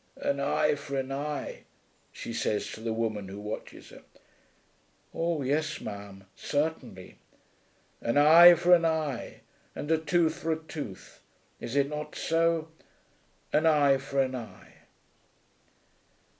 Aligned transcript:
"An 0.17 0.39
eye 0.39 0.73
for 0.73 0.97
an 0.97 1.11
eye," 1.11 1.65
she 2.11 2.33
says 2.33 2.65
to 2.71 2.81
the 2.81 2.91
woman 2.91 3.27
who 3.27 3.39
watches 3.39 3.91
her. 3.91 4.01
"Oh, 5.13 5.43
yes, 5.43 5.79
ma'am; 5.79 6.23
certainly." 6.35 7.19
"An 8.01 8.17
eye 8.17 8.55
for 8.55 8.73
an 8.73 8.83
eye, 8.83 9.41
and 9.75 9.91
a 9.91 9.99
tooth 9.99 10.39
for 10.39 10.51
a 10.53 10.57
tooth! 10.57 11.21
Is 11.59 11.75
it 11.75 11.87
not 11.87 12.15
so? 12.15 12.69
An 13.53 13.67
eye 13.67 13.97
for 13.97 14.19
an 14.19 14.33
eye!" 14.33 14.73